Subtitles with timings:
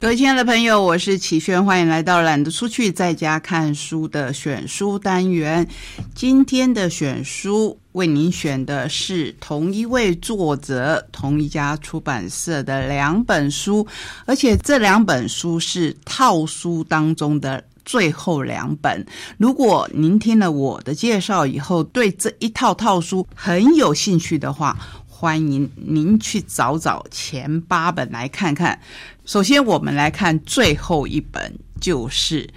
[0.00, 5.68] 各位亲爱的朋友，我是启轩，欢迎来到懒得出去在家看书的选书单元。
[6.14, 13.86] 今天的选书为您选的是同一位作者、同一家出版社的两本书，
[14.24, 19.04] 而且这两本书是套书当中的最后两本。
[19.36, 24.74] 如果您听了我的介绍以后，对这一套套书很有兴趣的话，
[25.20, 28.80] 欢迎您去找找前八本来看看。
[29.26, 32.46] 首先，我们来看最后一本，就是《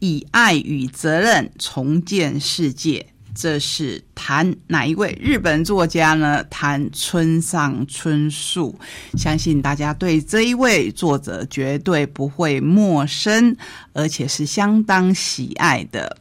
[0.00, 3.06] 以爱与责任重建世界》。
[3.34, 6.44] 这是谈哪一位日本作家呢？
[6.50, 8.78] 谈村上春树。
[9.14, 13.56] 相信大家对这一位作者绝对不会陌生，
[13.94, 16.18] 而且是相当喜爱的。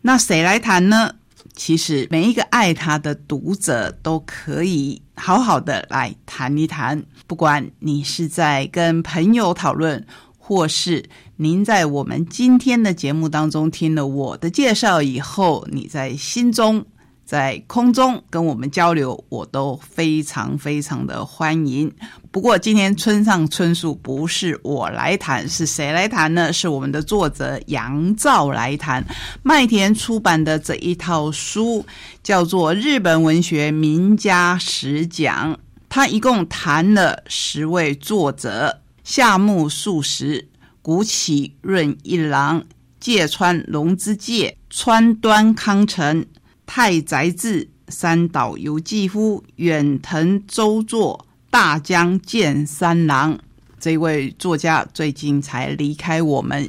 [0.00, 1.14] 那谁来谈呢？
[1.54, 10.04] 其实每一个爱他的读者都可以好好的来谈一谈，不管你是在跟朋友讨论，
[10.38, 11.04] 或是
[11.36, 16.84] 您在我们今天的节目当中听了我的介绍以后，你在心中。
[17.32, 21.90] 在空中跟我们交流，我都非常非常的欢迎。
[22.30, 26.52] 不过今天村上春树不是我来谈，是谁来谈呢？
[26.52, 29.02] 是我们的作者杨照来谈。
[29.42, 31.86] 麦田出版的这一套书
[32.22, 35.54] 叫做《日本文学名家十讲》，
[35.88, 40.50] 他一共谈了十位作者：夏目漱石、
[40.82, 42.62] 谷崎润一郎、
[43.00, 46.26] 芥川龙之介、川端康成。
[46.66, 53.38] 太宰治、三岛由纪夫、远藤周作、大江健三郎，
[53.78, 56.68] 这位作家最近才离开我们，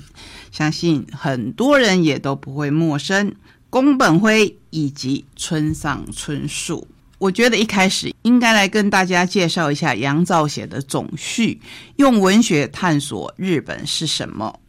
[0.52, 3.34] 相信很多人也都不会陌生。
[3.70, 11.60] 宫本辉以及村上春树，我觉得一开始应该来跟大家介绍一下杨照写的总序，
[11.96, 14.60] 用文学探索日本是什么。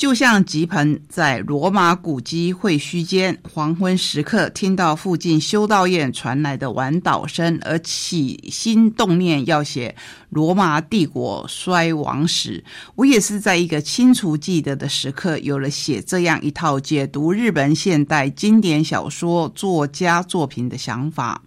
[0.00, 9.94] 就像吉朋在罗马古迹会墟间黄昏时刻，听到附近修道院传来的晚祷声，而起心动念要写
[10.30, 12.64] 罗马帝国衰亡史。
[12.94, 21.42] 我也是在一个清楚记得的时刻，有了写这样一套解读日本现代经典小说作家作品的想法。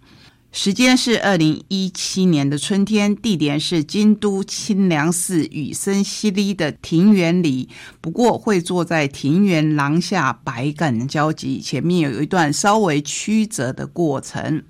[0.54, 7.68] 时间是二零一七年的春天，地点是京都清凉寺雨声淅沥的庭园里。
[8.00, 11.60] 不过会坐在庭园廊下，百感交集。
[11.60, 14.62] 前面有一段稍微曲折的过程，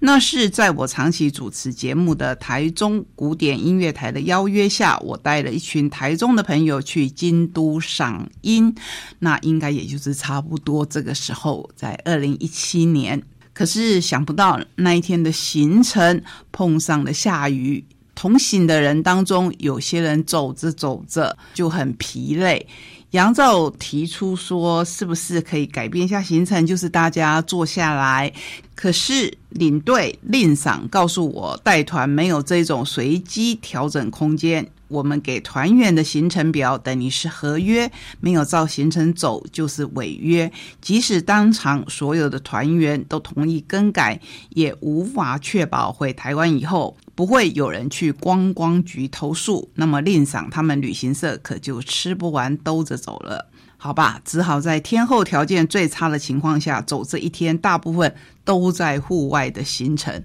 [0.00, 8.74] 那是在我长期主持节目的台中古典音乐台的邀约下，我带了一群台中的朋友去京都赏樱。
[9.20, 13.22] 那应该也就是差不多这个时候，在二零一七年。
[13.54, 16.22] 可是想不到那一天的行程
[16.52, 17.82] 碰上了下雨，
[18.14, 22.66] 同行的人当中有些人走着走着就很疲累。
[23.12, 26.66] 杨照提出说：“是不是可以改变一下行程？
[26.66, 28.32] 就是大家坐下来。”
[28.74, 34.68] 可是领队令赏告诉我，带团没有这种随机调整空间。
[34.94, 37.90] 我们给团员的行程表等于是合约，
[38.20, 40.50] 没有照行程走就是违约。
[40.80, 49.68] 即使当场所有的团员都同意更改，也无法确保回台湾以后不会有人去观光局投诉。
[49.74, 54.20] 那么令赏他们旅行社可就吃不完兜着走了，好吧？
[54.24, 60.22] 只好在天候条件最差的情况下走这一天，大部分都在户外的行程。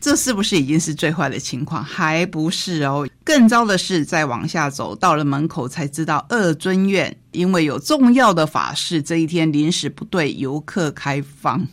[0.00, 1.82] 这是不是已经是最坏的情况？
[1.82, 11.66] 还不是哦，更糟的是再往下走，到了门口才知道二尊院因为有重要的法事，这一天临时不对游客开放。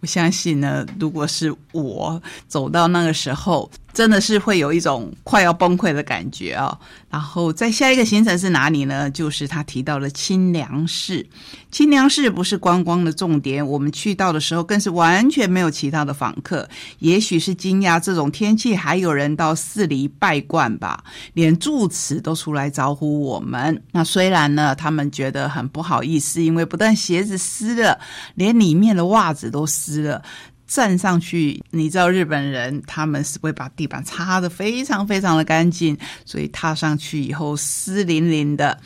[0.00, 3.70] 我相信呢，如果是我走到那个时候。
[3.92, 6.78] 真的是会有一种快要崩溃的感觉啊！
[7.10, 9.10] 然后在下一个行程是哪里呢？
[9.10, 11.26] 就是他提到了清凉寺。
[11.72, 16.68] 清凉寺不是观光的重点，我们去到的时候更是完全没有其他的访客。
[17.00, 21.02] 也许是惊讶这种天气还有人到寺里拜观吧，
[21.32, 23.82] 连住持都出来招呼我们。
[23.92, 27.98] 那虽然呢，他们觉得很不好意思，因为不但鞋子湿了，
[28.34, 30.22] 连里面的袜子都湿了。
[30.70, 38.78] 站上去，你知道日本人他们是会把地板擦得非常非常的干净，所以踏上去以后湿淋淋的，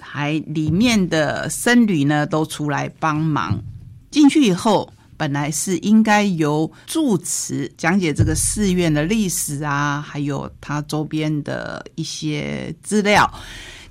[0.00, 3.62] 还里面的僧侣呢都出来帮忙。
[4.10, 13.30] 进去以后，本来是应该由住持讲解这个寺院的历史啊，还有它周边的一些资料。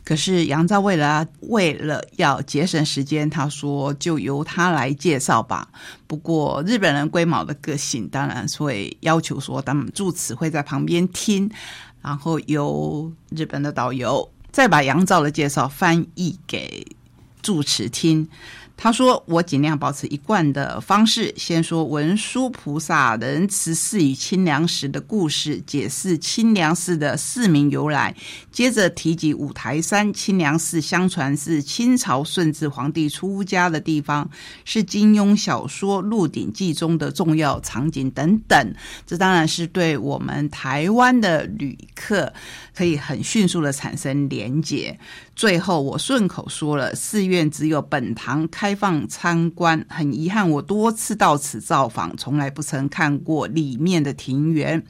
[0.06, 5.68] 可是杨照为了为了要节省时间，他说就由他来介绍吧。
[6.06, 11.50] 不过日本人龟毛的个性，当然会要求说，他们住持会在旁边听，
[12.04, 16.86] 然后由日本的导游再把杨照的介绍翻译给
[17.42, 18.30] 住持听。
[18.78, 28.16] 他说：“我尽量保持一贯的方式，先说文殊菩萨仁慈寺与清凉寺的故事，解释清凉寺的寺名由来。
[28.52, 34.30] 接着提及五台山清凉寺，相传是清朝顺治皇帝出家的地方，
[34.66, 38.74] 是金庸小说《鹿鼎记》中的重要场景等等。
[39.08, 42.32] 这当然是对我们台湾的旅客
[42.76, 45.00] 可以很迅速的产生连结。
[45.36, 49.86] 最后，我顺口说了，寺院只有本堂开放参观。
[49.90, 54.84] 很遗憾，我多次到此造访，从来不曾看过里面的庭园。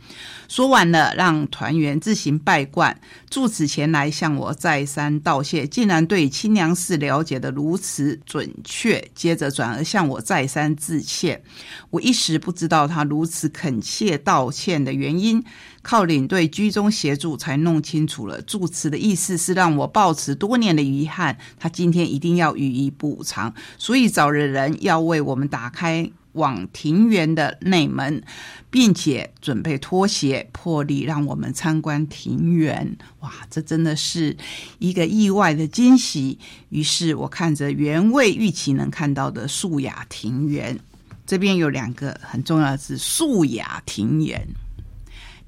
[0.47, 2.99] 说完了，让团员自行拜观。
[3.29, 9.03] 住此前来向我再三道谢，竟然对清凉寺了解的如此准确。
[9.15, 11.41] 接着转而向我再三致歉，
[11.89, 15.43] 我一时不知道他如此恳切道歉的原因。
[15.81, 18.41] 靠领队居中协助，才弄弄清楚了。
[18.43, 28.23] 祝词的意思是让我抱持多年的遗憾，他今天一定要予以补偿，所以找了人要为我们打开往庭园的内门，
[28.69, 32.97] 并且准备拖鞋，破例让我们参观庭园。
[33.19, 34.37] 哇，这真的是
[34.79, 36.39] 一个意外的惊喜。
[36.69, 40.79] 于是我看着原位预期能看到的素雅庭园，
[41.25, 44.47] 这边有两个很重要的字：素雅庭园。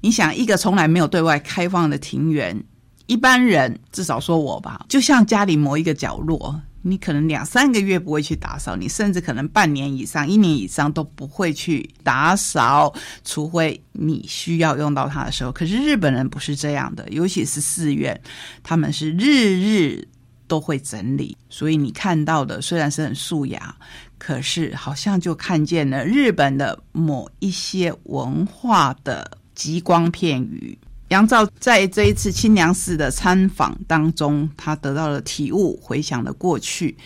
[0.00, 2.62] 你想一个从来没有对外开放的庭园，
[3.06, 15.50] 一般人至少说我吧，就像家里某一个角落，你可能两三个月不会去打扫，你甚至可能半年以上、一年以上都不会去打扫，除非你需要用到它的时候。
[15.50, 18.18] 可是日本人不是这样的，尤其是寺院，
[18.62, 20.06] 他们是日日
[20.46, 23.74] 都会整理，所以你看到的虽然是很素雅，
[24.16, 29.37] 可是好像就看见了日本的某一些文化的。
[29.58, 30.78] 极光片语，
[31.08, 36.96] 杨照在这一次清凉寺的参访当中，他得到了体悟，回想了过去。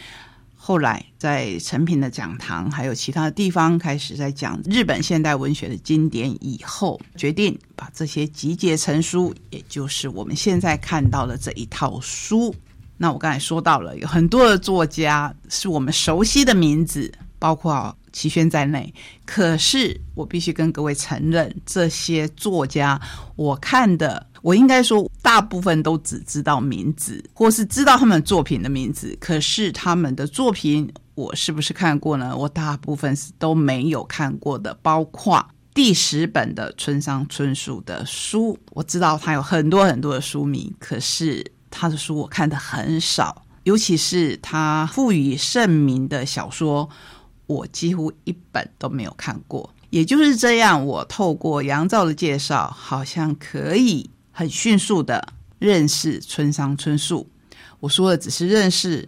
[0.54, 6.30] 后来在成品的讲堂，还有其他的地方，开始在讲日本现代文学的经典。
[6.44, 12.54] 以后决定把这些集结成书，也就是我们现在看到的这一套书。
[12.98, 17.96] 那我刚才说到了，有很多的作家是我们熟悉的名字，包括。
[18.12, 18.92] 齐宣在内，
[19.24, 23.00] 可是我必须跟各位承认，这些作家，
[23.36, 32.36] 我看的，我应该说大部分都只知道名字，或是知道他们作品的名字，可是他们的作品，我是不是看过呢？
[32.36, 35.44] 我大部分是都没有看过的，包括
[35.74, 46.86] 第十本的村上春树的书，我知道他有很多很多的书名，可是他的书我看的很少，尤其是他赋予盛名的小说。
[47.46, 55.26] 我几乎一本都没有看过，也就是这样，我透过杨照的介绍，好像可以很迅速的
[55.58, 57.28] 认识村上春树。
[57.80, 59.06] 我说的只是认识，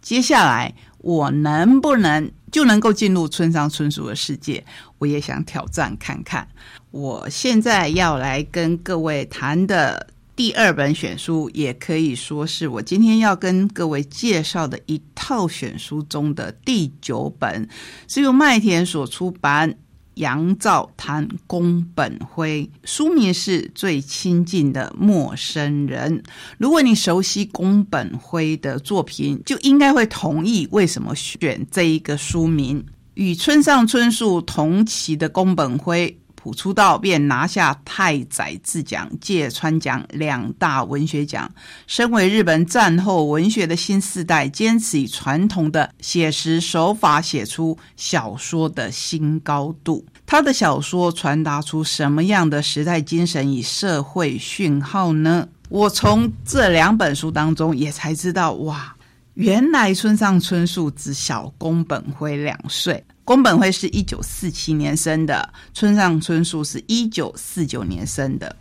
[0.00, 4.64] 接下来我能不能就能够进入村上春树的世界？
[4.98, 6.48] 我也想挑战看看。
[6.90, 10.06] 我现在要来跟各位谈的。
[10.36, 17.68] 第二本选书也可以说是我今天要跟各位介绍的一套选书中的第九本，
[18.08, 19.70] 是由麦田所出版
[20.14, 26.20] 《杨照谈宫本辉》，书名是最亲近的陌生人。
[26.58, 32.84] 如果你熟悉宫本辉的作品，就应该会同意为什么选这一个书名。
[33.14, 36.18] 与村上春树同期的宫本辉。
[36.44, 41.50] 甫出道便拿下太宰治奖、芥川奖两大文学奖。
[41.86, 50.04] 身为日本战后文学的新世代，坚持以传统的写实手法写出小说的新高度。
[50.26, 55.48] 他的小说传达出什么样的时代精神与社会讯号呢？
[55.70, 58.93] 我从这两本书当中也才知道，哇，
[59.34, 63.02] 原来村上春树只小宫本辉两岁。
[63.24, 68.54] 宫本辉是一九四七年生的，村上春树是一九四九年生的。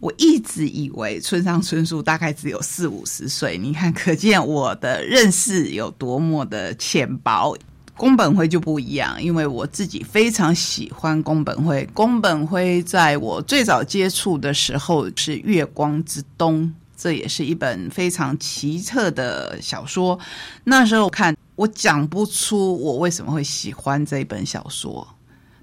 [0.00, 7.56] 我一直以为村上春树大概只有四五十岁，你看，可见我的认识有多么的浅薄。
[7.96, 11.88] 宫本辉就不一样，因为我自己非常喜欢宫本辉。
[11.94, 16.62] 宫本辉在我最早接触的时候是《月光之冬》，
[16.98, 20.18] 这也是一本非常奇特的小说。
[20.64, 21.34] 那时候看。
[21.58, 25.04] 我讲不出我为什么会喜欢这本小说，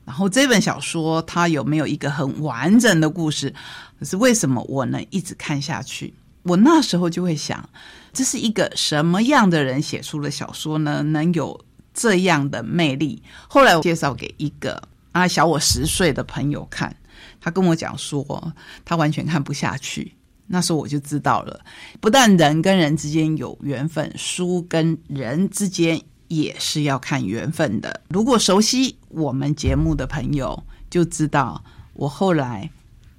[0.03, 3.53] 然后这本小说它有没有一个很完整的故事？
[3.97, 6.13] 可是为什么我能一直看下去？
[6.43, 7.69] 我那时候就会想，
[8.11, 11.01] 这是一个什么样的人写出的小说呢？
[11.01, 11.57] 能有
[11.93, 13.23] 这样的魅力？
[13.47, 16.93] 后来我介绍给一个啊小我十岁的朋友看，
[17.39, 20.14] 他跟我讲说，他完全看不下去。
[20.47, 21.59] 那时候我就知道了，
[21.99, 28.01] 不但人跟人之间有缘分，书跟人之间也是要看缘分的。
[28.09, 32.69] 如果熟悉我们节目的朋友就知道，我后来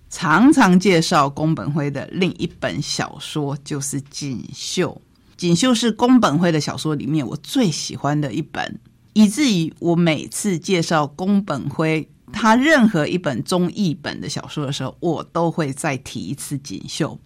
[0.08, 4.90] 常常介绍宫本辉的另一本小说就是《锦绣》。
[5.36, 8.78] 《锦绣》是宫本辉的小说里面我最喜欢的一本，
[9.14, 12.08] 以至于我每次介绍宫本辉。
[12.32, 17.18] 他任何一本中译本的小说的时候，我都会再提一次锦绣，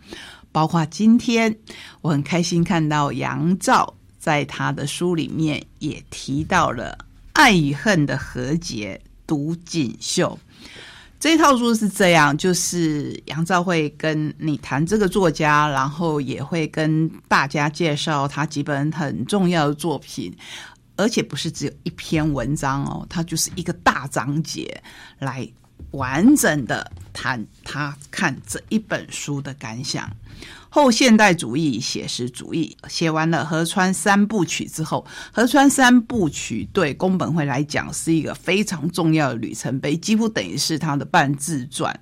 [0.53, 1.55] 包括今天
[2.03, 6.99] 我很开心看到杨照在他的书里面也提到了
[7.33, 10.39] 爱与恨的和解，读锦绣
[11.19, 20.35] 这套书是这样，就是杨照会跟你谈这个作家，然后也会跟大家介绍他几本很重要的作品。
[21.01, 24.83] 而且不是只有一篇文章哦，它就是一个大章节，
[25.19, 25.49] 来
[25.93, 30.11] 完整的谈他看这一本书的感想。
[30.73, 41.99] 后现代主义、写实主义写完了河川三部曲之后，河川三部曲对宫本会来讲是一个非常重要的里程碑，几乎等于是他的半自传。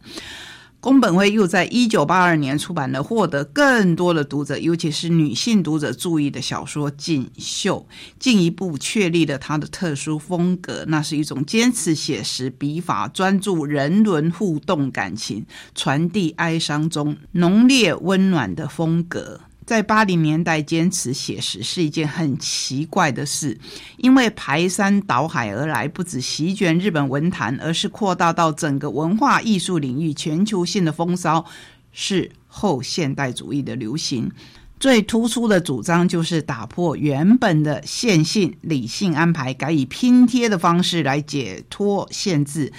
[0.80, 7.88] 宫本辉又在一九八二年出版了获得更多的读者，尤其是女性读者注意的小说《锦绣》，
[8.20, 10.84] 进一步确立了他的特殊风格。
[10.86, 15.44] 那是一种坚持写实笔法，专注人伦互动感情，
[15.74, 19.40] 传递哀伤中浓烈温暖的风格。
[19.68, 23.60] 在八零年代坚持写实是一件很奇怪的事，
[23.98, 31.44] 因为排山倒海而来，不止席卷日本文坛，而是扩大到整个文化艺术领域，全球性的风骚
[31.92, 34.32] 是后现代主义的流行。
[34.80, 42.72] 最突出的主张就是打破原本的线性理性安排，改以拼贴的方式来解脱限制。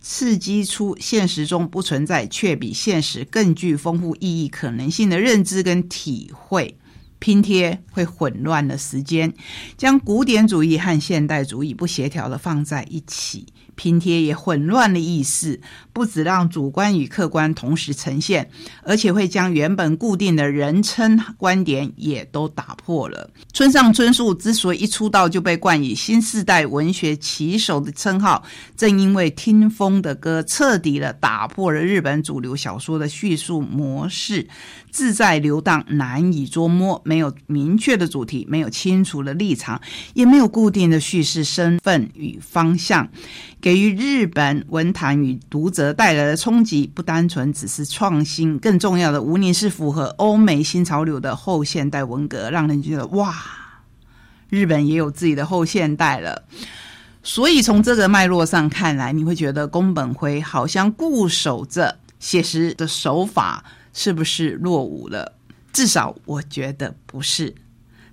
[0.00, 6.76] 刺激出现实中不存在却比现实更具丰富意义可能性的认知跟体会，
[7.18, 9.32] 拼贴会混乱的时间，
[9.76, 13.46] 将古典主义和现代主义不协调的放在一起。
[13.78, 15.60] 拼贴也混乱了意识，
[15.92, 18.50] 不止让主观与客观同时呈现，
[18.82, 23.30] 而且会将原本固定的人称观点也都打破了。
[23.52, 28.42] 村上春树之所以一出道就被冠以新时代文学旗手的称号，
[28.76, 34.48] 正因为《听风的歌》彻底的打破了日本主流小说的叙述模式。
[34.90, 39.80] 自在流荡，难以捉摸，没有明确的主题，没有清楚的立场，
[40.14, 43.06] 也没有固定的叙事身份与方向，
[43.68, 53.36] 给予日本文坛与读者带来的冲击，不单纯只是创新，更重要的，无疑是符合欧美新潮流的后现代文革，让人觉得哇，
[54.48, 56.44] 日本也有自己的后现代了。
[57.22, 63.62] 所以从这个脉络上看来，你会觉得宫本辉好像固守着写实的手法。
[63.92, 65.34] 是不是落伍了？
[65.74, 67.54] 至少我觉得不是。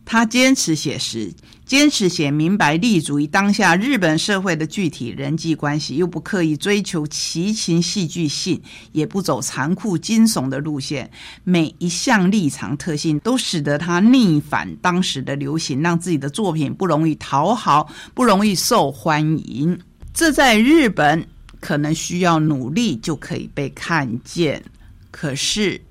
[0.03, 1.33] 他坚持写实，
[1.65, 11.09] 坚持写明白，立足于当下日本社会的具体人际关系，又不刻意追求奇情戏剧性，也不走残酷惊悚的路线。
[11.43, 19.79] 每一项立场特性都使得他逆反当时的流行，让自己的作品不容易讨好，不容易受欢迎。
[20.13, 21.27] 这在日本
[21.59, 24.63] 可能需要努力就可以被看见。
[25.09, 25.81] 可是，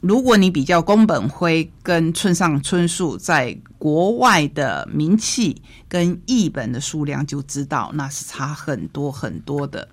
[0.00, 9.88] 如果你比较宫本辉跟村上春树在国外的名气跟译本的数量，就知道那是差很多很多的。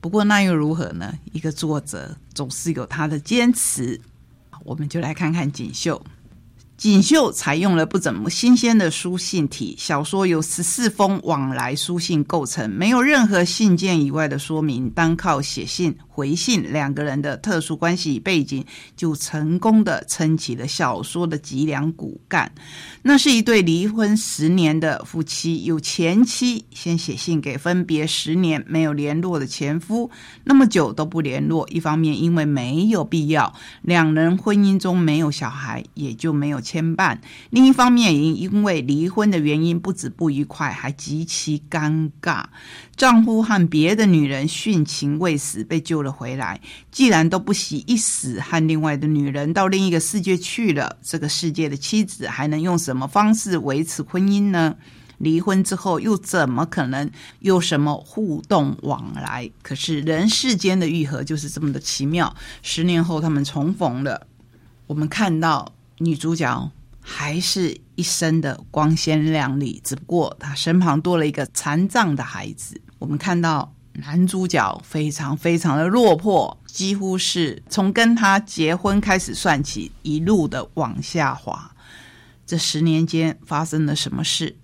[0.00, 1.16] 不过那又如何呢？
[1.30, 4.00] 一个作者总是有他的坚持。
[4.64, 6.04] 我们就来看看锦绣。
[6.76, 18.64] 锦绣采用了不怎么新鲜的书信体，小说由十四封往来书信构成，没有任何信件以外的说明，单靠写信回信两个人的特殊关系背景，
[18.96, 22.52] 就成功的撑起了小说的脊梁骨干。
[23.02, 30.10] 那是一对离婚十年的夫妻，有前妻先写信给分别十年没有联络的前夫，
[30.42, 36.63] 那么久都不联络，一方面因为没有必要，两人婚姻中没有小孩，也就没有。
[36.64, 37.18] 牵绊，
[37.50, 42.42] 另一方面也因为离婚的原因不止不愉快，还极其尴尬。
[42.96, 46.60] 丈夫和别的女人殉情未死，被救了回来。
[46.90, 54.74] 既然都不惜一死和另外的女人到另一个世界去了，这个世界的妻子还能用什么方式维持婚姻呢？
[55.18, 57.08] 离婚之后又怎么可能
[57.40, 59.50] 有什么互动往来？
[59.62, 62.34] 可是人世间的愈合就是这么的奇妙。
[62.62, 64.26] 十年后他们重逢了，
[64.86, 65.73] 我们看到。
[65.98, 66.70] 女主角
[67.00, 72.80] 还是一身的光鲜亮丽，只不过她身旁多了一个残障的孩子。
[72.98, 81.70] 我们看到男主角非常非常的落魄，几乎是从跟他结婚开始算起，一路的往下滑。
[82.46, 84.56] 这十年间发生了什么事？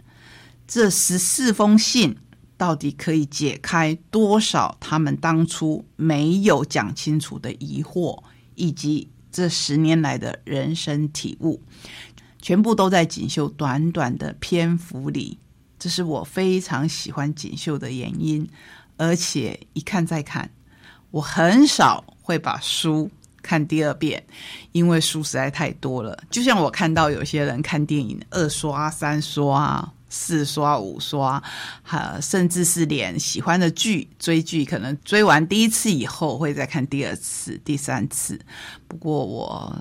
[0.66, 2.16] 这十四封信
[2.56, 8.22] 到底可以解开多少他们当初没有讲清楚的疑惑，
[8.54, 11.60] 以及这十年来的人生体悟，
[12.40, 15.38] 全部都在锦绣短短的篇幅里。
[15.78, 18.48] 这是我非常喜欢锦绣的原因，
[18.96, 20.50] 而且一看再看，
[21.10, 23.10] 我很少会把书。
[23.42, 24.22] 看第二遍，
[24.72, 26.22] 因为书实在太多了。
[26.28, 31.42] 就像我看到有些人看电影二刷、三刷、四刷、五刷，
[31.82, 38.38] 哈，甚至是连喜欢的剧追剧，可能追完第一次以后会再看第二次、第三次。
[38.86, 39.74] 不过我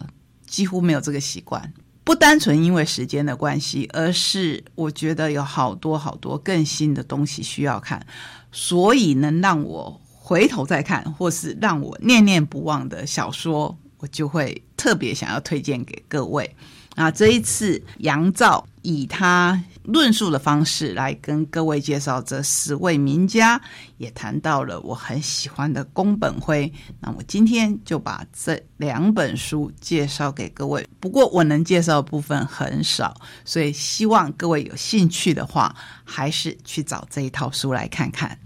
[0.47, 1.73] 几乎没有这个习惯，
[2.05, 8.05] 不单纯因为时间的关系，而是我觉得有好多好多更新的东西需要看，
[8.53, 9.99] 所以能让我。
[10.21, 16.55] 回头再看，或是让我念念不忘的小说，我就会特别想要推荐给各位。
[16.93, 23.59] 啊，这一次杨照以他论述的方式来跟各位介绍这十位名家，
[23.97, 26.71] 也谈到了我很喜欢的宫本辉。
[26.99, 30.87] 那我今天就把这两本书介绍给各位。
[30.99, 38.37] 不过我能介绍的部分很少，所以希望各位有兴趣的话，还是去找这一套书来看看。